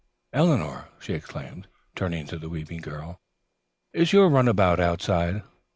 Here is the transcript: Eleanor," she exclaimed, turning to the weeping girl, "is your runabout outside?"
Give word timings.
Eleanor," 0.33 0.87
she 0.99 1.13
exclaimed, 1.13 1.67
turning 1.93 2.25
to 2.25 2.39
the 2.39 2.49
weeping 2.49 2.81
girl, 2.81 3.21
"is 3.93 4.11
your 4.11 4.29
runabout 4.29 4.79
outside?" 4.79 5.43